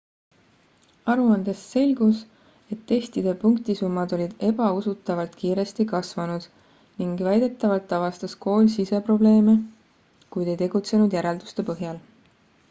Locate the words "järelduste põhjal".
11.21-12.03